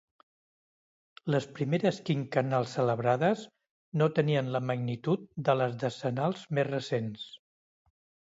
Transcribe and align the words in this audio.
Les 1.33 1.43
primeres 1.59 1.99
quinquennals 2.07 2.73
celebrades 2.77 3.43
no 4.03 4.09
tenien 4.21 4.49
la 4.57 4.63
magnitud 4.71 5.29
de 5.51 5.57
les 5.61 5.77
decennals 5.85 6.49
més 6.61 6.69
recents. 6.73 7.29